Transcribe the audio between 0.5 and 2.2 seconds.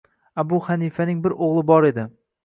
Hanifaning bir o‘g‘li bor edi